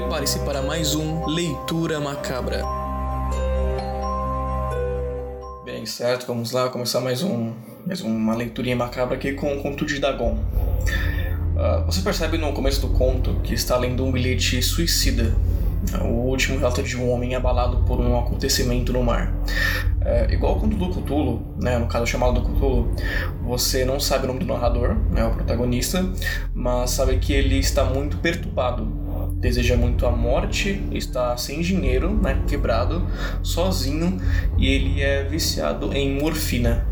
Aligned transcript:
Prepare-se 0.00 0.38
para 0.38 0.62
mais 0.62 0.94
um 0.94 1.26
Leitura 1.26 2.00
Macabra. 2.00 2.64
Bem, 5.62 5.84
certo, 5.84 6.26
vamos 6.26 6.52
lá 6.52 6.70
começar 6.70 7.00
mais 7.00 7.22
um 7.22 7.52
mais 7.86 8.00
uma 8.00 8.34
leiturinha 8.34 8.74
macabra 8.74 9.16
aqui 9.16 9.34
com 9.34 9.54
o 9.54 9.62
conto 9.62 9.84
de 9.84 9.98
Dagon. 9.98 10.38
Uh, 11.54 11.84
você 11.84 12.00
percebe 12.00 12.38
no 12.38 12.50
começo 12.54 12.80
do 12.80 12.88
conto 12.96 13.40
que 13.42 13.52
está 13.52 13.76
lendo 13.76 14.02
um 14.02 14.10
bilhete 14.10 14.62
suicida, 14.62 15.36
o 16.00 16.28
último 16.28 16.58
relato 16.58 16.82
de 16.82 16.96
um 16.96 17.10
homem 17.10 17.34
abalado 17.34 17.84
por 17.84 18.00
um 18.00 18.18
acontecimento 18.18 18.94
no 18.94 19.02
mar. 19.02 19.34
É, 20.02 20.32
igual 20.32 20.56
o 20.56 20.60
conto 20.60 20.76
do 20.76 20.88
Cthulhu, 20.88 21.42
né, 21.60 21.78
no 21.78 21.86
caso 21.86 22.06
chamado 22.06 22.40
do 22.40 22.48
Cthulhu, 22.48 22.90
você 23.42 23.84
não 23.84 24.00
sabe 24.00 24.24
o 24.24 24.28
nome 24.28 24.40
do 24.40 24.46
narrador, 24.46 24.96
né, 25.10 25.26
o 25.26 25.30
protagonista, 25.30 26.10
mas 26.54 26.90
sabe 26.90 27.18
que 27.18 27.34
ele 27.34 27.58
está 27.58 27.84
muito 27.84 28.16
perturbado, 28.16 28.86
deseja 29.40 29.76
muito 29.76 30.06
a 30.06 30.10
morte, 30.10 30.82
está 30.92 31.36
sem 31.36 31.60
dinheiro, 31.60 32.14
né, 32.14 32.42
quebrado, 32.46 33.06
sozinho 33.42 34.20
e 34.58 34.68
ele 34.68 35.02
é 35.02 35.24
viciado 35.24 35.92
em 35.94 36.20
morfina. 36.20 36.86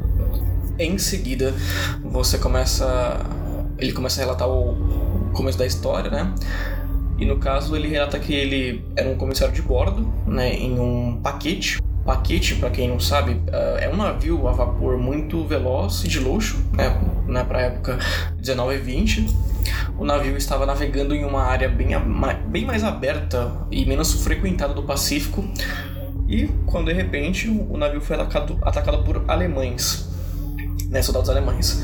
Em 0.78 0.96
seguida, 0.96 1.54
você 2.02 2.38
começa, 2.38 3.20
ele 3.78 3.92
começa 3.92 4.20
a 4.20 4.24
relatar 4.24 4.48
o 4.48 5.30
começo 5.32 5.58
da 5.58 5.66
história, 5.66 6.10
né? 6.10 6.34
E 7.18 7.26
no 7.26 7.38
caso 7.38 7.74
ele 7.76 7.88
relata 7.88 8.18
que 8.18 8.32
ele 8.32 8.84
era 8.96 9.08
um 9.08 9.16
comissário 9.16 9.52
de 9.52 9.60
bordo, 9.60 10.10
né, 10.26 10.54
em 10.54 10.78
um 10.78 11.20
paquete 11.20 11.78
Paquete, 12.08 12.54
para 12.54 12.70
quem 12.70 12.88
não 12.88 12.98
sabe, 12.98 13.38
eh, 13.48 13.80
é 13.82 13.88
um 13.92 13.96
navio 13.98 14.48
a 14.48 14.52
vapor 14.52 14.96
muito 14.96 15.44
veloz 15.44 16.02
e 16.04 16.08
de 16.08 16.18
luxo, 16.18 16.56
né, 16.72 16.98
né 17.28 17.44
para 17.44 17.58
a 17.58 17.62
época 17.62 17.98
19 18.36 18.74
e 18.74 18.78
20. 18.78 19.26
O 19.98 20.04
navio 20.04 20.36
estava 20.36 20.64
navegando 20.64 21.14
em 21.14 21.24
uma 21.24 21.42
área 21.42 21.68
bem, 21.68 21.88
bem 22.46 22.64
mais 22.64 22.82
aberta 22.84 23.52
e 23.70 23.84
menos 23.84 24.24
frequentada 24.24 24.72
do 24.72 24.82
Pacífico. 24.82 25.44
E 26.28 26.46
quando 26.66 26.86
de 26.86 26.92
repente 26.92 27.48
o 27.48 27.76
navio 27.76 28.00
foi 28.00 28.16
atacado, 28.16 28.58
atacado 28.62 29.02
por 29.02 29.24
alemães, 29.28 30.08
né, 30.90 31.02
soldados 31.02 31.30
alemães. 31.30 31.82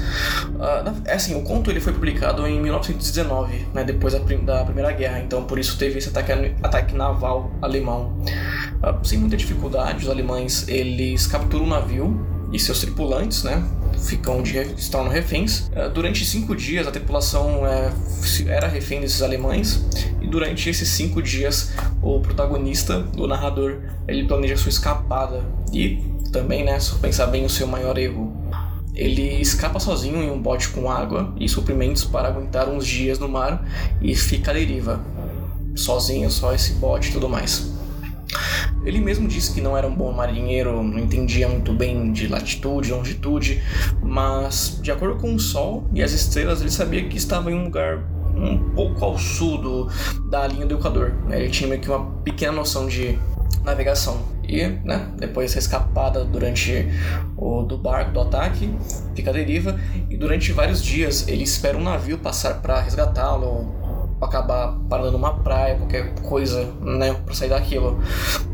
Uh, 0.54 1.10
assim, 1.10 1.34
o 1.34 1.42
conto 1.42 1.70
ele 1.70 1.80
foi 1.80 1.92
publicado 1.92 2.46
em 2.46 2.60
1919, 2.60 3.68
né, 3.72 3.84
depois 3.84 4.12
da, 4.12 4.20
da 4.20 4.64
Primeira 4.64 4.92
Guerra, 4.92 5.20
então 5.20 5.44
por 5.44 5.58
isso 5.58 5.78
teve 5.78 5.98
esse 5.98 6.08
ataque, 6.08 6.54
ataque 6.62 6.94
naval 6.94 7.52
alemão. 7.60 8.18
Uh, 8.82 9.06
sem 9.06 9.18
muita 9.18 9.36
dificuldade, 9.36 10.04
os 10.04 10.10
alemães 10.10 10.68
eles 10.68 11.26
capturam 11.26 11.64
o 11.64 11.68
navio 11.68 12.26
e 12.52 12.58
seus 12.58 12.80
tripulantes, 12.80 13.42
né, 13.44 13.62
ficam 13.98 14.42
de, 14.42 14.58
estão 14.76 15.08
reféns. 15.08 15.68
Uh, 15.68 15.90
durante 15.92 16.24
cinco 16.24 16.54
dias 16.54 16.86
a 16.86 16.90
tripulação 16.90 17.66
é, 17.66 17.92
era 18.48 18.68
refém 18.68 19.00
desses 19.00 19.22
alemães 19.22 19.84
e 20.20 20.26
durante 20.26 20.68
esses 20.68 20.88
cinco 20.88 21.22
dias 21.22 21.72
o 22.02 22.20
protagonista, 22.20 23.06
o 23.16 23.26
narrador, 23.26 23.80
ele 24.06 24.26
planeja 24.26 24.56
sua 24.56 24.70
escapada 24.70 25.44
e 25.72 26.02
também, 26.32 26.64
né, 26.64 26.78
se 26.80 26.94
pensar 26.96 27.26
bem 27.26 27.44
o 27.44 27.48
seu 27.48 27.66
maior 27.66 27.96
erro, 27.96 28.32
ele 28.94 29.40
escapa 29.40 29.80
sozinho 29.80 30.22
em 30.22 30.30
um 30.30 30.40
bote 30.40 30.68
com 30.68 30.90
água 30.90 31.32
e 31.38 31.48
suprimentos 31.48 32.04
para 32.04 32.28
aguentar 32.28 32.68
uns 32.68 32.86
dias 32.86 33.18
no 33.18 33.28
mar 33.28 33.66
e 34.00 34.14
fica 34.14 34.50
à 34.50 34.54
deriva. 34.54 35.00
Sozinho, 35.74 36.30
só 36.30 36.54
esse 36.54 36.74
bote 36.74 37.10
e 37.10 37.12
tudo 37.12 37.28
mais. 37.28 37.72
Ele 38.84 39.00
mesmo 39.00 39.26
disse 39.26 39.52
que 39.52 39.60
não 39.60 39.76
era 39.76 39.86
um 39.86 39.94
bom 39.94 40.12
marinheiro, 40.12 40.82
não 40.82 40.98
entendia 40.98 41.48
muito 41.48 41.72
bem 41.72 42.12
de 42.12 42.28
latitude, 42.28 42.92
longitude, 42.92 43.62
mas 44.02 44.78
de 44.82 44.90
acordo 44.90 45.20
com 45.20 45.34
o 45.34 45.38
sol 45.38 45.88
e 45.92 46.02
as 46.02 46.12
estrelas, 46.12 46.60
ele 46.60 46.70
sabia 46.70 47.04
que 47.08 47.16
estava 47.16 47.50
em 47.50 47.54
um 47.54 47.64
lugar 47.64 48.04
um 48.36 48.58
pouco 48.74 49.04
ao 49.04 49.18
sul 49.18 49.58
do, 49.58 49.88
da 50.28 50.46
linha 50.46 50.66
do 50.66 50.74
Equador. 50.74 51.14
Ele 51.30 51.48
tinha 51.48 51.68
meio 51.68 51.80
que 51.80 51.88
uma 51.88 52.10
pequena 52.22 52.52
noção 52.52 52.86
de 52.86 53.18
navegação. 53.64 54.34
E, 54.46 54.66
né, 54.84 55.08
depois 55.16 55.46
dessa 55.46 55.58
escapada 55.58 56.22
durante 56.22 56.86
o 57.36 57.62
do 57.62 57.78
barco 57.78 58.12
do 58.12 58.20
ataque, 58.20 58.70
fica 59.14 59.30
à 59.30 59.32
deriva 59.32 59.80
e 60.10 60.16
durante 60.16 60.52
vários 60.52 60.84
dias 60.84 61.26
ele 61.26 61.44
espera 61.44 61.78
um 61.78 61.82
navio 61.82 62.18
passar 62.18 62.60
para 62.60 62.80
resgatá-lo, 62.80 63.74
acabar 64.24 64.78
parando 64.88 65.12
numa 65.12 65.34
praia, 65.34 65.76
qualquer 65.76 66.14
coisa, 66.20 66.64
né, 66.80 67.14
para 67.24 67.34
sair 67.34 67.48
daquilo. 67.48 68.00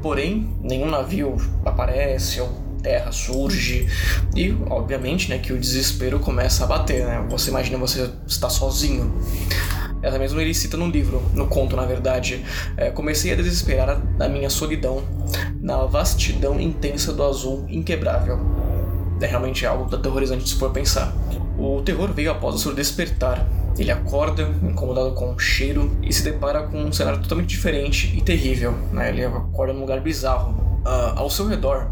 Porém, 0.02 0.56
nenhum 0.62 0.90
navio 0.90 1.36
aparece 1.64 2.40
ou 2.40 2.70
terra 2.82 3.12
surge 3.12 3.86
e 4.34 4.56
obviamente 4.70 5.28
né 5.28 5.36
que 5.36 5.52
o 5.52 5.58
desespero 5.60 6.18
começa 6.18 6.64
a 6.64 6.66
bater 6.66 7.04
né 7.04 7.26
você 7.28 7.50
imagina 7.50 7.76
você 7.76 8.10
está 8.26 8.48
sozinho 8.48 9.12
ela 10.02 10.18
mesmo 10.18 10.40
ele 10.40 10.54
cita 10.54 10.76
no 10.76 10.88
livro, 10.88 11.22
no 11.34 11.46
conto, 11.46 11.76
na 11.76 11.84
verdade. 11.84 12.44
É, 12.76 12.90
comecei 12.90 13.32
a 13.32 13.36
desesperar 13.36 14.00
da 14.16 14.28
minha 14.28 14.48
solidão, 14.48 15.02
na 15.60 15.84
vastidão 15.84 16.58
intensa 16.58 17.12
do 17.12 17.22
azul 17.22 17.66
inquebrável. 17.68 18.38
É 19.20 19.26
realmente 19.26 19.66
algo 19.66 19.94
aterrorizante 19.94 20.48
se 20.48 20.54
for 20.54 20.70
pensar. 20.70 21.12
O 21.60 21.82
terror 21.82 22.10
veio 22.14 22.30
após 22.30 22.54
o 22.54 22.58
seu 22.58 22.74
despertar. 22.74 23.46
Ele 23.78 23.90
acorda, 23.90 24.48
incomodado 24.62 25.12
com 25.12 25.34
o 25.34 25.38
cheiro, 25.38 25.94
e 26.02 26.10
se 26.10 26.24
depara 26.24 26.62
com 26.62 26.82
um 26.82 26.90
cenário 26.90 27.20
totalmente 27.20 27.50
diferente 27.50 28.16
e 28.16 28.22
terrível. 28.22 28.72
Né? 28.90 29.10
Ele 29.10 29.26
acorda 29.26 29.74
num 29.74 29.80
lugar 29.80 30.00
bizarro. 30.00 30.58
Uh, 30.80 31.18
ao 31.18 31.28
seu 31.28 31.46
redor 31.46 31.90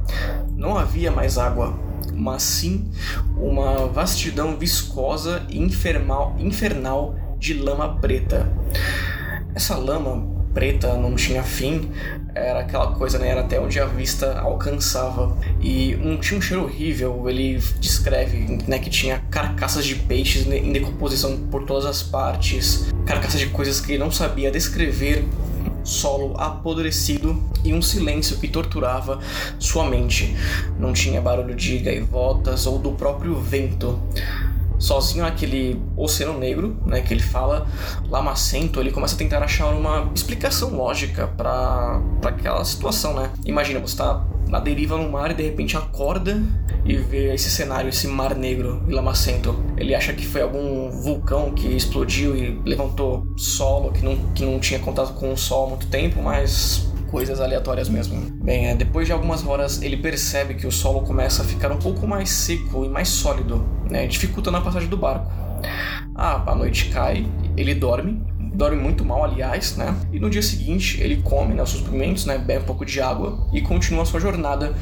não 0.56 0.78
havia 0.78 1.10
mais 1.10 1.36
água, 1.36 1.78
mas 2.14 2.42
sim 2.42 2.90
uma 3.36 3.86
vastidão 3.86 4.56
viscosa 4.56 5.44
e 5.50 5.58
infernal, 5.58 6.34
infernal 6.38 7.14
de 7.38 7.52
lama 7.52 7.98
preta. 8.00 8.50
Essa 9.54 9.76
lama 9.76 10.26
preta 10.54 10.94
não 10.94 11.14
tinha 11.14 11.42
fim, 11.42 11.90
era 12.38 12.60
aquela 12.60 12.92
coisa, 12.92 13.18
né? 13.18 13.28
Era 13.28 13.40
até 13.40 13.60
onde 13.60 13.78
a 13.80 13.86
vista 13.86 14.38
alcançava. 14.38 15.36
E 15.60 15.96
um, 15.96 16.16
tinha 16.18 16.38
um 16.38 16.40
cheiro 16.40 16.64
horrível, 16.64 17.28
ele 17.28 17.58
descreve 17.80 18.58
né, 18.66 18.78
que 18.78 18.90
tinha 18.90 19.22
carcaças 19.30 19.84
de 19.84 19.94
peixes 19.94 20.46
em 20.46 20.72
decomposição 20.72 21.36
por 21.50 21.64
todas 21.64 21.84
as 21.84 22.02
partes, 22.02 22.86
carcaças 23.06 23.40
de 23.40 23.46
coisas 23.46 23.80
que 23.80 23.92
ele 23.92 23.98
não 23.98 24.10
sabia 24.10 24.50
descrever 24.50 25.24
solo 25.88 26.34
apodrecido 26.38 27.42
e 27.64 27.72
um 27.72 27.80
silêncio 27.80 28.36
que 28.38 28.46
torturava 28.46 29.18
sua 29.58 29.88
mente. 29.88 30.36
Não 30.78 30.92
tinha 30.92 31.20
barulho 31.20 31.54
de 31.54 31.78
gaivotas 31.78 32.66
ou 32.66 32.78
do 32.78 32.92
próprio 32.92 33.34
vento 33.36 33.98
sozinho 34.78 35.24
naquele 35.24 35.80
oceano 35.96 36.38
negro, 36.38 36.76
né, 36.86 37.00
que 37.00 37.12
ele 37.12 37.22
fala, 37.22 37.66
lamacento, 38.08 38.80
ele 38.80 38.90
começa 38.90 39.14
a 39.14 39.18
tentar 39.18 39.42
achar 39.42 39.66
uma 39.66 40.10
explicação 40.14 40.76
lógica 40.76 41.26
para 41.26 42.00
aquela 42.24 42.64
situação, 42.64 43.14
né? 43.14 43.30
Imagina, 43.44 43.80
você 43.80 43.96
tá 43.96 44.24
na 44.48 44.58
deriva 44.58 44.96
no 44.96 45.10
mar 45.10 45.30
e 45.30 45.34
de 45.34 45.42
repente 45.42 45.76
acorda 45.76 46.42
e 46.84 46.96
vê 46.96 47.34
esse 47.34 47.50
cenário, 47.50 47.88
esse 47.88 48.06
mar 48.08 48.34
negro 48.34 48.82
e 48.88 48.92
lamacento. 48.92 49.54
Ele 49.76 49.94
acha 49.94 50.12
que 50.12 50.26
foi 50.26 50.40
algum 50.40 50.90
vulcão 50.90 51.52
que 51.52 51.68
explodiu 51.68 52.34
e 52.34 52.60
levantou 52.64 53.26
solo, 53.36 53.92
que 53.92 54.02
não, 54.02 54.16
que 54.32 54.44
não 54.44 54.58
tinha 54.58 54.80
contato 54.80 55.12
com 55.14 55.32
o 55.32 55.36
sol 55.36 55.66
há 55.66 55.68
muito 55.70 55.86
tempo, 55.88 56.22
mas 56.22 56.87
coisas 57.10 57.40
aleatórias 57.40 57.88
mesmo. 57.88 58.20
Bem, 58.42 58.68
é, 58.68 58.74
depois 58.74 59.06
de 59.06 59.12
algumas 59.12 59.46
horas 59.46 59.82
ele 59.82 59.96
percebe 59.96 60.54
que 60.54 60.66
o 60.66 60.72
solo 60.72 61.02
começa 61.02 61.42
a 61.42 61.44
ficar 61.44 61.72
um 61.72 61.78
pouco 61.78 62.06
mais 62.06 62.30
seco 62.30 62.84
e 62.84 62.88
mais 62.88 63.08
sólido, 63.08 63.64
né, 63.90 64.06
dificultando 64.06 64.56
a 64.56 64.60
passagem 64.60 64.88
do 64.88 64.96
barco. 64.96 65.30
Ah, 66.14 66.42
a 66.46 66.54
noite 66.54 66.90
cai, 66.90 67.26
ele 67.58 67.74
dorme, 67.74 68.22
dorme 68.54 68.76
muito 68.76 69.04
mal, 69.04 69.24
aliás, 69.24 69.76
né? 69.76 69.94
E 70.12 70.20
no 70.20 70.30
dia 70.30 70.42
seguinte 70.42 71.00
ele 71.00 71.16
come 71.22 71.54
né, 71.54 71.62
os 71.62 71.70
suprimentos, 71.70 72.24
né, 72.24 72.38
bebe 72.38 72.62
um 72.62 72.66
pouco 72.66 72.84
de 72.84 73.00
água 73.00 73.46
e 73.52 73.60
continua 73.60 74.04
sua 74.04 74.20
jornada 74.20 74.74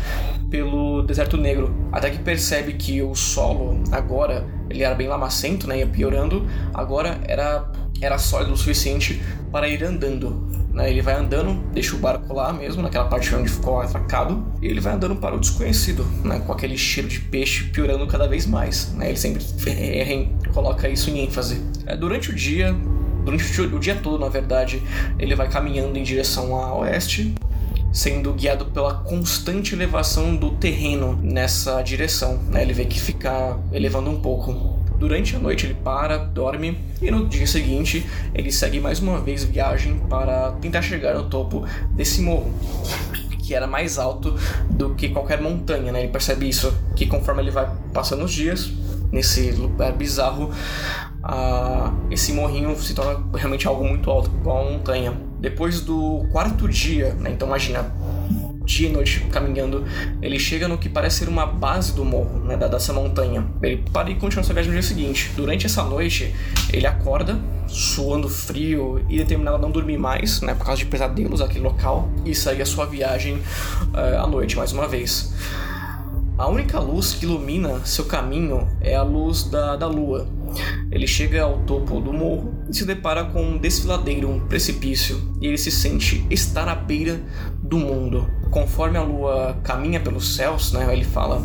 pelo 0.51 1.03
deserto 1.03 1.37
negro, 1.37 1.75
até 1.91 2.11
que 2.11 2.19
percebe 2.19 2.75
que 2.75 3.03
o 3.03 3.15
solo 3.15 3.83
agora 3.91 4.47
ele 4.71 4.83
era 4.83 4.95
bem 4.95 5.09
lamacento, 5.09 5.67
né, 5.67 5.79
ia 5.79 5.87
piorando, 5.87 6.47
agora 6.75 7.21
era 7.25 7.71
era 8.01 8.19
sólido 8.19 8.53
o 8.53 8.57
suficiente 8.57 9.23
para 9.51 9.69
ir 9.69 9.83
andando. 9.83 10.47
Né? 10.73 10.91
Ele 10.91 11.01
vai 11.01 11.15
andando, 11.15 11.55
deixa 11.73 11.97
o 11.97 11.99
barco 11.99 12.35
lá 12.35 12.53
mesmo, 12.53 12.83
naquela 12.83 13.07
parte 13.07 13.35
onde 13.35 13.49
ficou 13.49 13.81
atracado, 13.81 14.45
e 14.61 14.67
ele 14.67 14.81
vai 14.81 14.93
andando 14.93 15.17
para 15.17 15.35
o 15.35 15.41
desconhecido, 15.41 16.05
né? 16.23 16.39
com 16.41 16.53
aquele 16.53 16.77
cheiro 16.77 17.09
de 17.09 17.21
peixe 17.21 17.65
piorando 17.65 18.07
cada 18.07 18.29
vez 18.29 18.47
mais. 18.47 18.93
Né? 18.93 19.09
Ele 19.09 19.17
sempre 19.17 19.43
coloca 20.57 20.89
isso 20.89 21.11
em 21.11 21.21
ênfase. 21.23 21.63
É, 21.85 21.95
durante 21.95 22.31
o 22.31 22.35
dia, 22.35 22.75
durante 23.23 23.61
o 23.61 23.79
dia 23.79 23.95
todo, 23.95 24.19
na 24.19 24.31
verdade, 24.31 24.83
ele 25.19 25.35
vai 25.35 25.51
caminhando 25.51 25.99
em 25.99 26.03
direção 26.03 26.57
a 26.57 26.75
oeste, 26.77 27.35
sendo 27.93 28.33
guiado 28.33 28.65
pela 28.65 28.95
constante 28.95 29.75
elevação 29.75 30.35
do 30.35 30.53
terreno 30.53 31.15
nessa 31.23 31.83
direção. 31.83 32.39
Né? 32.49 32.63
Ele 32.63 32.73
vê 32.73 32.87
que 32.87 32.99
fica 32.99 33.59
elevando 33.71 34.09
um 34.09 34.19
pouco. 34.19 34.81
Durante 34.99 35.37
a 35.37 35.39
noite 35.39 35.67
ele 35.67 35.75
para, 35.75 36.17
dorme 36.17 36.79
e 37.03 37.11
no 37.11 37.29
dia 37.29 37.47
seguinte 37.47 38.07
ele 38.35 38.51
segue 38.51 38.81
mais 38.81 38.99
uma 38.99 39.21
vez 39.21 39.45
viagem 39.45 40.01
para 40.09 40.53
tentar 40.53 40.81
chegar 40.81 41.15
no 41.15 41.29
topo 41.29 41.67
desse 41.91 42.23
morro 42.23 42.51
que 43.43 43.55
era 43.55 43.67
mais 43.67 43.99
alto 43.99 44.35
do 44.71 44.95
que 44.95 45.11
qualquer 45.11 45.41
montanha, 45.41 45.93
né? 45.93 46.01
Ele 46.01 46.09
percebe 46.09 46.49
isso, 46.49 46.75
que 46.97 47.07
conforme 47.07 47.43
ele 47.43 47.51
vai 47.53 47.71
passando 47.93 48.25
os 48.25 48.33
dias 48.33 48.73
nesse 49.13 49.51
lugar 49.53 49.93
bizarro, 49.93 50.51
esse 52.11 52.33
morrinho 52.33 52.77
se 52.77 52.95
torna 52.95 53.25
realmente 53.35 53.67
algo 53.67 53.85
muito 53.85 54.11
alto, 54.11 54.31
igual 54.41 54.63
uma 54.63 54.73
montanha. 54.73 55.13
depois 55.39 55.81
do 55.81 56.27
quarto 56.33 56.69
dia, 56.69 57.15
né? 57.15 57.31
Então 57.31 57.47
imagina, 57.47 57.93
dia 58.65 58.89
e 58.89 58.93
noite 58.93 59.21
caminhando, 59.31 59.85
ele 60.21 60.39
chega 60.39 60.67
no 60.67 60.77
que 60.77 60.89
parece 60.89 61.21
ser 61.21 61.29
uma 61.29 61.47
base 61.47 61.95
do 61.95 62.05
morro, 62.05 62.41
né, 62.41 62.57
da, 62.57 62.67
dessa 62.67 62.93
montanha. 62.93 63.47
Ele 63.63 63.85
para 63.93 64.11
e 64.11 64.17
continua 64.17 64.43
sua 64.43 64.55
viagem 64.55 64.73
no 64.73 64.81
dia 64.81 64.87
seguinte. 64.87 65.31
Durante 65.37 65.67
essa 65.67 65.85
noite, 65.85 66.35
ele 66.73 66.87
acorda, 66.87 67.39
suando 67.69 68.29
frio 68.29 69.05
e 69.09 69.19
determinado 69.19 69.57
a 69.57 69.61
não 69.61 69.71
dormir 69.71 69.99
mais, 69.99 70.41
né, 70.41 70.55
por 70.55 70.67
causa 70.67 70.81
de 70.81 70.87
pesadelos 70.87 71.41
aquele 71.41 71.61
local, 71.61 72.09
e 72.25 72.35
segue 72.35 72.63
a 72.63 72.67
sua 72.67 72.87
viagem 72.87 73.37
uh, 73.37 74.23
à 74.23 74.27
noite 74.27 74.57
mais 74.57 74.73
uma 74.73 74.89
vez. 74.89 75.33
A 76.39 76.49
única 76.49 76.79
luz 76.79 77.15
que 77.15 77.25
ilumina 77.25 77.81
seu 77.87 78.05
caminho 78.05 78.69
é 78.83 78.95
a 78.95 79.03
luz 79.03 79.45
da, 79.45 79.75
da 79.75 79.87
lua. 79.87 80.29
Ele 80.91 81.07
chega 81.07 81.43
ao 81.43 81.61
topo 81.61 81.99
do 81.99 82.13
morro 82.13 82.55
e 82.69 82.77
se 82.77 82.85
depara 82.85 83.25
com 83.25 83.43
um 83.43 83.57
desfiladeiro, 83.57 84.29
um 84.29 84.41
precipício, 84.41 85.35
e 85.41 85.47
ele 85.47 85.57
se 85.57 85.71
sente 85.71 86.27
estar 86.29 86.69
à 86.69 86.75
beira 86.75 87.19
do 87.63 87.79
mundo. 87.79 88.31
Conforme 88.51 88.99
a 88.99 89.03
lua 89.03 89.59
caminha 89.65 89.99
pelos 89.99 90.37
céus, 90.37 90.73
né, 90.73 90.87
ele 90.93 91.05
fala, 91.05 91.43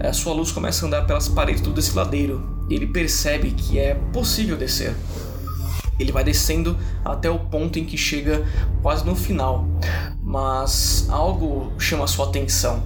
a 0.00 0.12
sua 0.12 0.34
luz 0.34 0.50
começa 0.50 0.84
a 0.84 0.88
andar 0.88 1.06
pelas 1.06 1.28
paredes 1.28 1.62
do 1.62 1.72
desfiladeiro 1.72 2.66
e 2.68 2.74
ele 2.74 2.88
percebe 2.88 3.52
que 3.52 3.78
é 3.78 3.94
possível 4.12 4.56
descer. 4.56 4.92
Ele 6.00 6.10
vai 6.10 6.24
descendo 6.24 6.76
até 7.04 7.30
o 7.30 7.38
ponto 7.38 7.78
em 7.78 7.84
que 7.84 7.96
chega 7.96 8.44
quase 8.82 9.06
no 9.06 9.14
final, 9.14 9.68
mas 10.32 11.06
algo 11.10 11.70
chama 11.78 12.06
sua 12.06 12.26
atenção. 12.26 12.82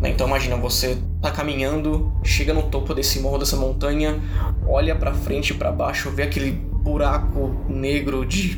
Né? 0.00 0.08
Então 0.08 0.26
imagina 0.26 0.56
você 0.56 0.96
tá 1.20 1.30
caminhando, 1.30 2.10
chega 2.24 2.54
no 2.54 2.62
topo 2.62 2.94
desse 2.94 3.20
morro 3.20 3.36
dessa 3.36 3.54
montanha, 3.54 4.18
olha 4.66 4.96
para 4.96 5.12
frente 5.12 5.50
e 5.50 5.54
para 5.54 5.70
baixo, 5.70 6.08
vê 6.08 6.22
aquele 6.22 6.52
buraco 6.52 7.54
negro 7.68 8.24
de 8.24 8.56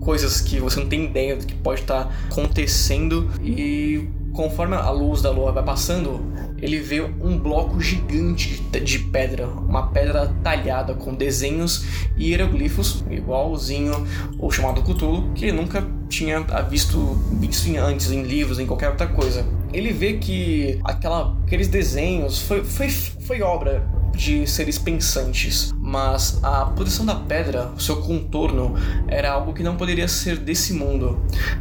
coisas 0.00 0.40
que 0.40 0.58
você 0.58 0.80
não 0.80 0.88
tem 0.88 1.04
ideia 1.04 1.36
do 1.36 1.46
que 1.46 1.54
pode 1.54 1.82
estar 1.82 2.06
tá 2.06 2.10
acontecendo 2.28 3.30
e 3.40 4.08
conforme 4.32 4.76
a 4.76 4.90
luz 4.90 5.22
da 5.22 5.30
lua 5.30 5.52
vai 5.52 5.62
passando, 5.62 6.20
ele 6.58 6.78
vê 6.78 7.00
um 7.00 7.38
bloco 7.38 7.80
gigante 7.80 8.60
de 8.60 8.98
pedra, 8.98 9.46
uma 9.46 9.88
pedra 9.88 10.32
talhada 10.42 10.94
com 10.94 11.14
desenhos 11.14 11.84
e 12.16 12.30
hieroglifos, 12.30 13.04
igualzinho 13.10 14.06
o 14.38 14.50
chamado 14.50 14.82
Cthulhu, 14.82 15.32
que 15.34 15.46
ele 15.46 15.52
nunca 15.52 15.86
tinha 16.08 16.40
visto, 16.68 17.14
visto 17.32 17.74
antes 17.78 18.10
em 18.10 18.22
livros, 18.22 18.58
em 18.58 18.66
qualquer 18.66 18.90
outra 18.90 19.06
coisa. 19.06 19.44
Ele 19.72 19.92
vê 19.92 20.14
que 20.14 20.78
aquela, 20.84 21.36
aqueles 21.46 21.68
desenhos 21.68 22.40
foi, 22.42 22.64
foi, 22.64 22.90
foi 22.90 23.42
obra 23.42 23.82
de 24.14 24.46
seres 24.46 24.78
pensantes, 24.78 25.72
mas 25.78 26.38
a 26.42 26.66
posição 26.66 27.06
da 27.06 27.14
pedra, 27.14 27.70
o 27.76 27.80
seu 27.80 28.02
contorno, 28.02 28.74
era 29.08 29.32
algo 29.32 29.54
que 29.54 29.62
não 29.62 29.76
poderia 29.76 30.08
ser 30.08 30.36
desse 30.36 30.74
mundo. 30.74 31.18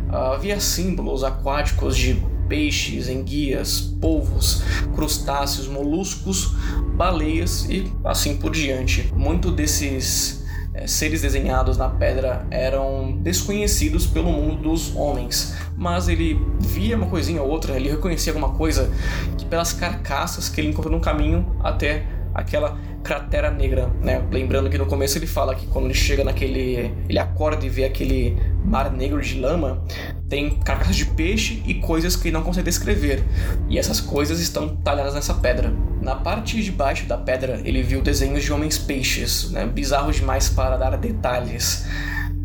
Havia 0.10 0.60
símbolos 0.60 1.24
aquáticos 1.24 1.96
de 1.96 2.22
peixes, 2.50 3.08
enguias, 3.08 3.80
polvos, 4.02 4.64
crustáceos, 4.96 5.68
moluscos, 5.68 6.56
baleias 6.96 7.66
e 7.70 7.90
assim 8.04 8.36
por 8.36 8.52
diante. 8.52 9.14
Muito 9.16 9.52
desses 9.52 10.44
é, 10.74 10.88
seres 10.88 11.22
desenhados 11.22 11.78
na 11.78 11.88
pedra 11.88 12.46
eram 12.52 13.18
desconhecidos 13.22 14.06
pelo 14.06 14.32
mundo 14.32 14.64
dos 14.64 14.96
homens, 14.96 15.56
mas 15.78 16.10
ele 16.10 16.40
via 16.60 16.98
uma 16.98 17.08
coisinha 17.08 17.42
ou 17.42 17.50
outra, 17.50 17.76
ele 17.76 17.90
reconhecia 17.90 18.34
alguma 18.34 18.50
coisa 18.50 18.92
que 19.38 19.46
pelas 19.46 19.72
carcaças 19.72 20.50
que 20.50 20.60
ele 20.60 20.70
encontrou 20.70 20.94
no 20.94 21.02
caminho 21.02 21.56
até 21.64 22.06
aquela 22.34 22.78
cratera 23.04 23.50
negra, 23.50 23.92
né? 24.02 24.24
Lembrando 24.32 24.70
que 24.70 24.78
no 24.78 24.86
começo 24.86 25.18
ele 25.18 25.28
fala 25.28 25.56
que 25.56 25.66
quando 25.68 25.86
ele 25.86 25.94
chega 25.94 26.24
naquele, 26.24 26.94
ele 27.08 27.20
acorda 27.20 27.66
e 27.66 27.70
vê 27.70 27.86
aquele 27.86 28.38
mar 28.70 28.92
negro 28.92 29.20
de 29.20 29.40
lama, 29.40 29.84
tem 30.30 30.52
carcaças 30.60 30.96
de 30.96 31.06
peixe 31.06 31.64
e 31.66 31.74
coisas 31.74 32.16
que 32.16 32.32
não 32.32 32.44
consegue 32.44 32.66
descrever. 32.66 33.24
E 33.68 33.80
essas 33.80 34.00
coisas 34.00 34.40
estão 34.40 34.76
talhadas 34.78 35.16
nessa 35.16 35.34
pedra. 35.34 35.74
Na 36.02 36.16
parte 36.16 36.62
de 36.62 36.72
baixo 36.72 37.08
da 37.08 37.18
pedra, 37.18 37.60
ele 37.66 37.82
viu 37.82 38.02
desenhos 38.02 38.44
de 38.44 38.54
homens 38.54 38.78
peixes, 38.78 39.50
né? 39.52 39.66
bizarros 39.66 40.18
demais 40.18 40.50
para 40.50 40.78
dar 40.78 40.96
detalhes. 40.98 41.86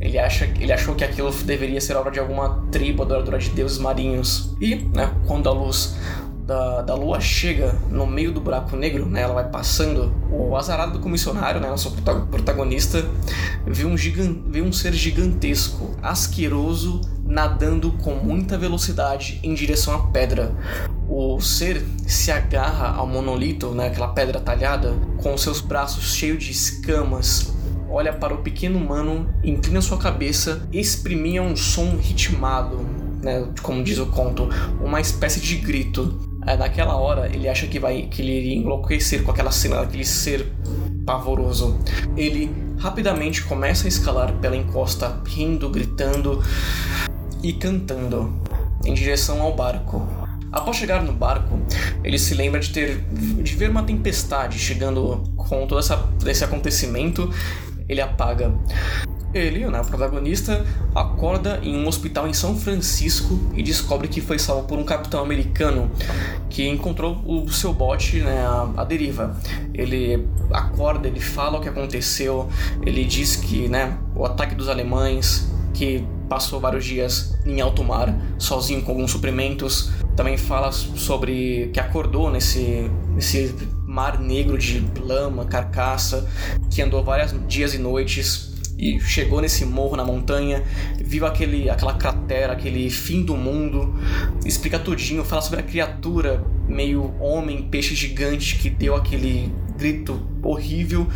Ele, 0.01 0.19
acha, 0.19 0.47
ele 0.59 0.73
achou 0.73 0.95
que 0.95 1.05
aquilo 1.05 1.31
deveria 1.45 1.81
ser 1.81 1.97
obra 1.97 2.11
de 2.11 2.19
alguma 2.19 2.67
tribo 2.73 3.03
adoradora 3.03 3.39
de 3.39 3.51
deuses 3.51 3.79
marinhos. 3.79 4.55
E, 4.61 4.77
né, 4.77 5.15
quando 5.27 5.49
a 5.49 5.53
luz 5.53 5.97
da, 6.47 6.83
da 6.83 6.95
lua 6.95 7.21
chega 7.21 7.75
no 7.91 8.07
meio 8.07 8.31
do 8.31 8.41
buraco 8.41 8.77
negro, 8.77 9.07
né? 9.07 9.23
Ela 9.23 9.35
vai 9.35 9.49
passando. 9.49 10.13
O 10.31 10.57
azarado 10.57 10.93
do 10.93 11.01
comissionário, 11.01 11.61
né? 11.61 11.69
Nosso 11.69 11.91
protagonista, 12.31 13.05
vê 13.67 13.85
um, 13.85 13.97
gigan, 13.97 14.43
vê 14.47 14.61
um 14.61 14.73
ser 14.73 14.93
gigantesco, 14.93 15.97
asqueroso, 16.03 17.01
nadando 17.25 17.93
com 17.93 18.15
muita 18.15 18.59
velocidade 18.59 19.41
em 19.43 19.55
direção 19.55 19.95
à 19.95 20.07
pedra. 20.09 20.55
O 21.09 21.41
ser 21.41 21.83
se 22.07 22.31
agarra 22.31 22.89
ao 22.89 23.07
monolito, 23.07 23.71
né? 23.71 23.87
Aquela 23.87 24.09
pedra 24.09 24.41
talhada, 24.41 24.95
com 25.23 25.37
seus 25.37 25.61
braços 25.61 26.15
cheios 26.15 26.45
de 26.45 26.53
escamas, 26.53 27.55
olha 27.89 28.13
para 28.13 28.35
o 28.35 28.39
pequeno 28.39 28.79
humano, 28.79 29.33
inclina 29.43 29.81
sua 29.81 29.99
cabeça 29.99 30.69
exprimia 30.73 31.43
um 31.43 31.55
som 31.55 31.97
ritmado, 31.97 32.79
né, 33.23 33.49
como 33.63 33.83
diz 33.83 33.99
o 33.99 34.07
conto, 34.07 34.49
uma 34.81 35.01
espécie 35.01 35.41
de 35.41 35.57
grito. 35.57 36.34
Naquela 36.45 36.97
hora 36.97 37.27
ele 37.35 37.49
acha 37.49 37.67
que 37.67 37.79
vai 37.79 38.03
que 38.03 38.23
ele 38.23 38.33
iria 38.33 38.57
enlouquecer 38.57 39.23
com 39.23 39.31
aquela 39.31 39.51
cena 39.51 39.77
daquele 39.77 40.05
ser 40.05 40.53
pavoroso. 41.05 41.79
Ele 42.17 42.51
rapidamente 42.79 43.43
começa 43.45 43.87
a 43.87 43.89
escalar 43.89 44.33
pela 44.35 44.57
encosta, 44.57 45.21
rindo, 45.27 45.69
gritando 45.71 46.43
e 47.43 47.53
cantando 47.53 48.35
em 48.85 48.95
direção 48.95 49.41
ao 49.41 49.55
barco. 49.55 50.07
Após 50.53 50.77
chegar 50.77 51.03
no 51.03 51.13
barco, 51.13 51.59
ele 52.05 52.19
se 52.19 52.35
lembra 52.35 52.61
de 52.61 52.71
ter 52.71 53.01
de 53.43 53.57
ver 53.57 53.71
uma 53.71 53.83
tempestade 53.83 54.59
chegando 54.59 55.25
com 55.37 55.67
todo 55.67 55.79
essa, 55.79 56.09
esse 56.27 56.45
acontecimento. 56.45 57.29
Ele 57.89 58.01
apaga 58.01 58.55
ele, 59.35 59.67
o 59.67 59.71
protagonista, 59.85 60.65
acorda 60.95 61.59
em 61.63 61.77
um 61.77 61.89
hospital 61.89 62.29
em 62.29 62.33
São 62.33 62.57
Francisco 62.57 63.39
e 63.55 63.63
descobre 63.63 64.07
que 64.07 64.21
foi 64.21 64.39
salvo 64.39 64.69
por 64.69 64.79
um 64.79 64.85
capitão 64.85 65.21
americano 65.21 65.91
que 66.49 66.67
encontrou 66.69 67.21
o 67.27 67.51
seu 67.51 67.73
bote 67.73 68.21
né, 68.21 68.47
à, 68.77 68.85
deriva. 68.85 69.37
Ele 69.75 70.27
acorda, 70.53 71.09
ele 71.09 71.21
fala 71.21 71.59
o 71.59 71.61
que 71.61 71.69
aconteceu, 71.69 72.49
ele 72.87 73.05
diz 73.05 73.35
que 73.35 73.69
né, 73.69 73.99
o 74.15 74.25
ataque 74.25 74.55
dos 74.55 74.69
alemães, 74.69 75.51
que 75.73 76.07
passou 76.29 76.61
vários 76.61 76.85
dias 76.85 77.37
em 77.45 77.61
alto 77.61 77.83
mar, 77.83 78.15
sozinho 78.39 78.83
com 78.83 78.93
alguns 78.93 79.11
suprimentos, 79.11 79.91
também 80.15 80.39
fala 80.39 80.71
sobre 80.71 81.71
que 81.73 81.81
acordou 81.81 82.31
nesse, 82.31 82.89
nesse 83.15 83.53
mar 83.85 84.21
negro 84.21 84.57
de 84.57 84.85
lama, 85.01 85.45
carcaça, 85.45 86.29
que 86.71 86.81
andou 86.81 87.03
vários 87.03 87.35
dias 87.49 87.75
e 87.75 87.79
noites 87.79 88.54
e 88.79 89.01
chegou 89.01 89.41
nesse 89.41 89.65
morro 89.65 89.97
na 89.97 90.05
montanha, 90.05 90.63
viu 90.97 91.27
aquele, 91.27 91.71
aquela 91.71 91.95
cratera, 91.95 92.53
aquele 92.53 92.91
fim 92.91 93.23
do 93.23 93.37
mundo, 93.37 93.95
explica 94.45 94.79
tudinho, 94.79 95.25
fala 95.25 95.43
sobre 95.43 95.61
a 95.61 95.63
criatura 95.63 96.45
meio 96.69 97.15
homem, 97.21 97.69
peixe 97.69 97.95
gigante 97.95 98.57
que 98.57 98.71
deu 98.71 98.95
aquele 98.95 99.53
grito 99.77 100.21
horrível. 100.43 101.07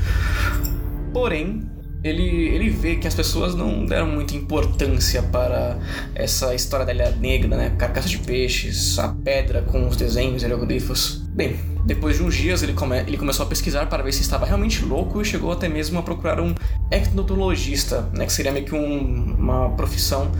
Porém, 1.13 1.63
ele, 2.03 2.23
ele 2.23 2.71
vê 2.71 2.97
que 2.97 3.09
as 3.09 3.15
pessoas 3.15 3.55
não 3.55 3.85
deram 3.85 4.07
muita 4.07 4.37
importância 4.37 5.23
para 5.23 5.79
essa 6.15 6.55
história 6.55 6.87
da 6.87 6.93
Ilha 6.93 7.11
Negra, 7.11 7.57
né? 7.57 7.71
Carcaça 7.77 8.09
de 8.09 8.19
peixes, 8.19 8.99
a 8.99 9.09
pedra 9.09 9.63
com 9.63 9.87
os 9.87 9.97
desenhos 9.97 10.43
hieroglifos. 10.43 11.28
Bem, 11.39 11.55
depois 11.85 12.17
de 12.17 12.25
uns 12.25 12.35
dias 12.35 12.65
ele, 12.65 12.73
come, 12.73 12.99
ele 12.99 13.17
começou 13.17 13.47
a 13.47 13.49
pesquisar 13.49 13.87
para 13.87 14.03
ver 14.03 14.13
se 14.13 14.23
estava 14.23 14.45
realmente 14.45 14.85
louco 14.85 15.23
e 15.23 15.25
chegou 15.25 15.53
até 15.53 15.69
mesmo 15.69 15.97
a 15.97 16.03
procurar 16.03 16.41
um 16.41 16.53
etnologista, 16.91 18.11
né? 18.13 18.27
Que 18.27 18.33
seria 18.33 18.51
meio 18.51 18.65
que 18.65 18.75
um, 18.75 19.37
uma 19.39 19.71
profissão 19.77 20.33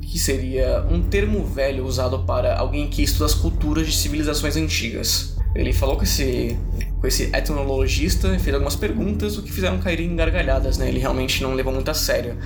que 0.00 0.16
seria 0.16 0.86
um 0.88 1.02
termo 1.02 1.44
velho 1.44 1.84
usado 1.84 2.20
para 2.20 2.56
alguém 2.56 2.86
que 2.86 3.02
estuda 3.02 3.24
as 3.24 3.34
culturas 3.34 3.84
de 3.84 3.96
civilizações 3.96 4.56
antigas. 4.56 5.36
Ele 5.56 5.72
falou 5.72 5.96
com 5.96 6.04
esse 6.04 6.56
com 7.00 7.06
esse 7.08 7.24
etnologista, 7.34 8.38
fez 8.38 8.54
algumas 8.54 8.76
perguntas, 8.76 9.36
o 9.36 9.42
que 9.42 9.50
fizeram 9.50 9.78
cair 9.78 9.98
em 9.98 10.14
gargalhadas, 10.14 10.78
né? 10.78 10.88
Ele 10.88 11.00
realmente 11.00 11.42
não 11.42 11.54
levou 11.54 11.72
muito 11.72 11.90
a 11.90 11.94
sério. 11.94 12.38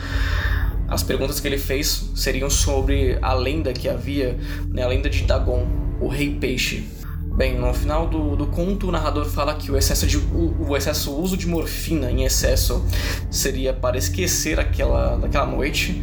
As 0.89 1.03
perguntas 1.03 1.41
que 1.41 1.47
ele 1.47 1.59
fez 1.59 2.11
seriam 2.15 2.49
sobre 2.49 3.19
a 3.21 3.35
lenda 3.35 3.71
que 3.75 3.87
havia, 3.87 4.39
né? 4.71 4.83
a 4.83 4.89
lenda 4.89 5.11
de 5.11 5.25
Dagon, 5.25 5.67
o 6.01 6.09
rei 6.09 6.35
peixe. 6.41 6.97
Bem, 7.39 7.57
no 7.57 7.73
final 7.73 8.09
do, 8.09 8.35
do 8.35 8.49
conto, 8.49 8.89
o 8.89 8.91
narrador 8.91 9.25
fala 9.25 9.55
que 9.55 9.71
o 9.71 9.77
excesso, 9.77 10.09
de, 10.09 10.17
o, 10.17 10.71
o 10.71 10.77
excesso 10.77 11.13
o 11.13 11.23
uso 11.23 11.37
de 11.37 11.47
morfina 11.47 12.11
em 12.11 12.25
excesso 12.25 12.85
seria 13.31 13.73
para 13.73 13.97
esquecer 13.97 14.59
aquela, 14.59 15.17
daquela 15.17 15.47
noite, 15.47 16.03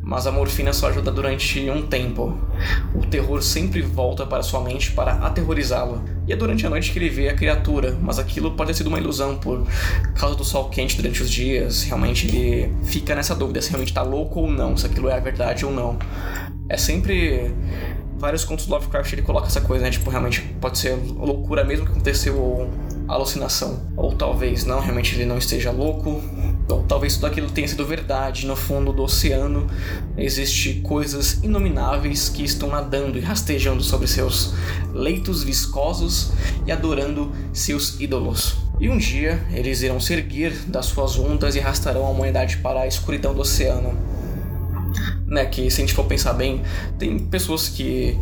mas 0.00 0.26
a 0.26 0.32
morfina 0.32 0.72
só 0.72 0.88
ajuda 0.88 1.10
durante 1.10 1.68
um 1.68 1.86
tempo. 1.86 2.34
O 2.94 3.04
terror 3.04 3.42
sempre 3.42 3.82
volta 3.82 4.24
para 4.24 4.42
sua 4.42 4.62
mente 4.62 4.92
para 4.92 5.12
aterrorizá-lo. 5.16 6.02
E 6.26 6.32
é 6.32 6.36
durante 6.36 6.66
a 6.66 6.70
noite 6.70 6.92
que 6.92 6.98
ele 6.98 7.10
vê 7.10 7.28
a 7.28 7.34
criatura, 7.34 7.94
mas 8.00 8.18
aquilo 8.18 8.52
pode 8.52 8.68
ter 8.68 8.78
sido 8.78 8.86
uma 8.86 8.98
ilusão 8.98 9.36
por 9.36 9.66
causa 10.14 10.34
do 10.34 10.44
sol 10.46 10.70
quente 10.70 10.96
durante 10.96 11.22
os 11.22 11.30
dias. 11.30 11.82
Realmente 11.82 12.26
ele 12.26 12.74
fica 12.84 13.14
nessa 13.14 13.34
dúvida 13.34 13.60
se 13.60 13.68
realmente 13.68 13.90
está 13.90 14.00
louco 14.00 14.40
ou 14.40 14.50
não, 14.50 14.74
se 14.78 14.86
aquilo 14.86 15.10
é 15.10 15.14
a 15.14 15.20
verdade 15.20 15.66
ou 15.66 15.70
não. 15.70 15.98
É 16.70 16.78
sempre 16.78 17.52
vários 18.20 18.44
contos 18.44 18.66
do 18.66 18.74
Lovecraft 18.74 19.14
ele 19.14 19.22
coloca 19.22 19.46
essa 19.46 19.62
coisa, 19.62 19.82
né? 19.82 19.90
Tipo, 19.90 20.10
realmente 20.10 20.42
pode 20.60 20.78
ser 20.78 20.94
loucura 20.94 21.64
mesmo 21.64 21.86
que 21.86 21.92
aconteceu 21.92 22.38
ou 22.38 22.70
alucinação. 23.08 23.80
Ou 23.96 24.12
talvez 24.12 24.64
não, 24.64 24.78
realmente 24.78 25.16
ele 25.16 25.24
não 25.24 25.38
esteja 25.38 25.70
louco. 25.70 26.22
Ou 26.68 26.82
talvez 26.84 27.14
tudo 27.14 27.26
aquilo 27.26 27.50
tenha 27.50 27.66
sido 27.66 27.84
verdade. 27.84 28.46
No 28.46 28.54
fundo 28.54 28.92
do 28.92 29.02
oceano 29.02 29.66
existe 30.18 30.74
coisas 30.82 31.42
inomináveis 31.42 32.28
que 32.28 32.44
estão 32.44 32.68
nadando 32.68 33.16
e 33.16 33.22
rastejando 33.22 33.82
sobre 33.82 34.06
seus 34.06 34.52
leitos 34.92 35.42
viscosos 35.42 36.30
e 36.66 36.70
adorando 36.70 37.32
seus 37.54 37.98
ídolos. 37.98 38.58
E 38.78 38.88
um 38.88 38.98
dia 38.98 39.42
eles 39.52 39.82
irão 39.82 39.98
se 39.98 40.12
erguer 40.12 40.52
das 40.66 40.86
suas 40.86 41.18
ondas 41.18 41.56
e 41.56 41.60
arrastarão 41.60 42.04
a 42.06 42.10
humanidade 42.10 42.58
para 42.58 42.82
a 42.82 42.86
escuridão 42.86 43.34
do 43.34 43.40
oceano 43.40 44.09
né, 45.30 45.46
que 45.46 45.70
se 45.70 45.80
a 45.80 45.86
gente 45.86 45.94
for 45.94 46.04
pensar 46.04 46.32
bem, 46.32 46.60
tem 46.98 47.18
pessoas 47.18 47.68
que, 47.68 48.18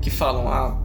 que 0.00 0.08
falam, 0.08 0.48
ah, 0.48 0.78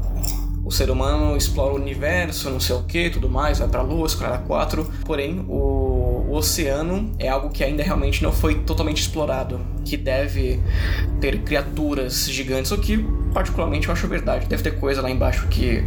o 0.65 0.71
ser 0.71 0.89
humano 0.89 1.37
explora 1.37 1.73
o 1.73 1.75
universo, 1.75 2.49
não 2.49 2.59
sei 2.59 2.75
o 2.75 2.83
que, 2.83 3.09
tudo 3.09 3.29
mais, 3.29 3.59
vai 3.59 3.67
pra 3.67 3.81
lua, 3.81 4.07
escolher 4.07 4.33
a 4.33 4.37
quatro, 4.39 4.91
porém 5.05 5.45
o, 5.47 6.25
o 6.27 6.33
oceano 6.33 7.11
é 7.19 7.29
algo 7.29 7.49
que 7.49 7.63
ainda 7.63 7.83
realmente 7.83 8.23
não 8.23 8.31
foi 8.31 8.55
totalmente 8.55 9.01
explorado, 9.01 9.59
que 9.85 9.95
deve 9.95 10.59
ter 11.19 11.39
criaturas 11.41 12.27
gigantes, 12.27 12.71
o 12.71 12.77
que 12.77 12.97
particularmente 13.33 13.87
eu 13.87 13.93
acho 13.93 14.07
verdade, 14.07 14.47
deve 14.47 14.63
ter 14.63 14.79
coisa 14.79 15.01
lá 15.01 15.09
embaixo 15.09 15.47
que 15.47 15.83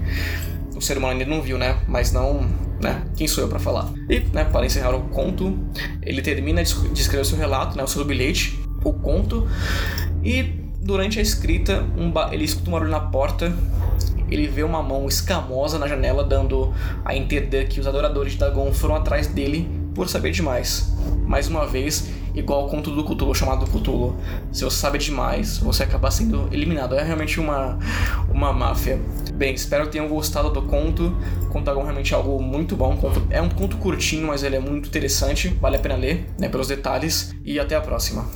o 0.77 0.81
ser 0.81 0.99
humano 0.99 1.19
ainda 1.19 1.27
não 1.27 1.43
viu, 1.43 1.59
né, 1.59 1.79
mas 1.89 2.13
não 2.13 2.65
né? 2.81 3.03
Quem 3.17 3.27
sou 3.27 3.43
eu 3.43 3.49
para 3.49 3.59
falar? 3.59 3.91
E, 4.11 4.21
né, 4.33 4.45
para 4.45 4.67
encerrar 4.67 4.95
o 4.95 5.09
conto, 5.09 5.59
ele 6.03 6.21
termina 6.21 6.63
de 6.63 7.01
escrever 7.01 7.25
seu 7.25 7.39
relato, 7.39 7.77
né, 7.77 7.83
o 7.83 7.87
seu 7.87 8.05
bilhete, 8.05 8.61
o 8.85 8.93
conto 8.93 9.49
e 10.23 10.43
durante 10.81 11.19
a 11.19 11.23
escrita 11.23 11.85
um 11.97 12.13
ele 12.33 12.45
escuta 12.45 12.69
um 12.69 12.73
barulho 12.73 12.91
na 12.91 13.01
porta 13.01 13.53
ele 14.31 14.47
vê 14.47 14.63
uma 14.63 14.83
mão 14.83 15.07
escamosa 15.07 15.79
na 15.79 15.87
janela 15.87 16.25
dando 16.25 16.73
a 17.05 17.15
entender 17.15 17.69
que 17.69 17.81
os 17.81 17.87
adoradores 17.87 18.33
de 18.33 18.39
Dagon 18.39 18.73
foram 18.73 18.97
atrás 18.97 19.27
dele 19.27 19.69
por 19.95 20.09
saber 20.09 20.33
demais. 20.33 20.93
Mais 21.25 21.47
uma 21.49 21.67
vez, 21.67 22.09
igual 22.35 22.63
ao 22.63 22.69
conto 22.69 22.91
do 22.91 23.05
Cthulhu 23.05 23.35
chamado 23.35 23.67
Cthulhu. 23.67 24.17
Se 24.51 24.65
você 24.65 24.77
sabe 24.77 24.99
demais, 24.99 25.59
você 25.59 25.85
acaba 25.85 26.11
sendo 26.11 26.49
eliminado. 26.53 26.95
É 26.97 27.03
realmente 27.03 27.39
uma, 27.39 27.79
uma 28.29 28.53
máfia. 28.53 29.01
Bem, 29.35 29.55
espero 29.55 29.85
que 29.85 29.93
tenham 29.93 30.09
gostado 30.09 30.51
do 30.51 30.63
conto. 30.63 31.17
O 31.43 31.47
conto 31.47 31.65
Dagon 31.65 31.83
é 31.83 31.85
realmente 31.85 32.15
algo 32.15 32.43
muito 32.43 32.77
bom. 32.77 32.99
É 33.31 33.41
um 33.41 33.49
conto 33.49 33.77
curtinho, 33.77 34.27
mas 34.27 34.43
ele 34.43 34.57
é 34.57 34.61
muito 34.61 34.89
interessante. 34.89 35.49
Vale 35.61 35.77
a 35.77 35.81
pena 35.81 35.95
ler, 35.95 36.29
né, 36.39 36.49
pelos 36.49 36.69
detalhes. 36.69 37.35
E 37.45 37.61
até 37.61 37.77
a 37.77 37.81
próxima. 37.81 38.27